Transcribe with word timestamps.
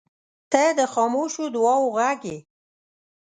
•ته 0.51 0.63
د 0.77 0.81
خاموشو 0.93 1.43
دعاوو 1.55 1.93
غږ 1.97 2.19
یې. 2.31 2.37